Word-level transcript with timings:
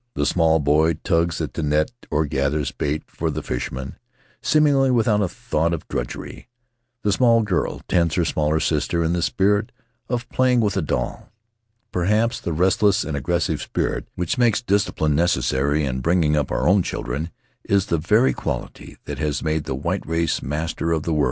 The 0.15 0.25
small 0.25 0.57
boy 0.57 0.93
tugs 0.93 1.39
at 1.41 1.53
the 1.53 1.61
net 1.61 1.91
or 2.09 2.25
gathers 2.25 2.71
bait 2.71 3.03
for 3.05 3.29
the 3.29 3.43
fishermen, 3.43 3.97
seemingly 4.41 4.89
without 4.89 5.21
a 5.21 5.27
thought 5.27 5.73
of 5.75 5.87
drudgery; 5.89 6.47
the 7.03 7.11
small 7.11 7.43
girl 7.43 7.83
tends 7.87 8.15
her 8.15 8.25
smaller 8.25 8.59
sister 8.59 9.03
in 9.03 9.13
the 9.13 9.21
spirit 9.21 9.71
of 10.09 10.27
playing 10.29 10.59
with 10.59 10.75
a 10.75 10.81
doll. 10.81 11.31
Perhaps 11.91 12.39
the 12.39 12.51
restless 12.51 13.03
and 13.03 13.15
aggressive 13.15 13.61
spirit 13.61 14.07
which 14.15 14.39
makes 14.39 14.59
discipline 14.63 15.13
necessary 15.13 15.85
in 15.85 15.99
bringing 16.01 16.35
up 16.35 16.49
our 16.51 16.67
own 16.67 16.81
children 16.81 17.29
is 17.63 17.85
the 17.85 17.99
very 17.99 18.33
quality 18.33 18.97
that 19.05 19.19
has 19.19 19.43
made 19.43 19.65
the 19.65 19.75
white 19.75 20.07
race 20.07 20.41
master 20.41 20.91
of 20.93 21.03
the 21.03 21.13
world; 21.13 21.19